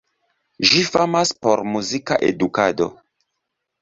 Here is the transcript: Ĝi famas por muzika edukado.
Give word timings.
Ĝi 0.69 0.81
famas 0.93 1.33
por 1.47 1.63
muzika 1.75 2.19
edukado. 2.31 2.89